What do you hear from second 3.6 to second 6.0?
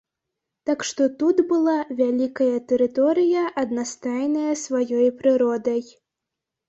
аднастайная сваёй прыродай.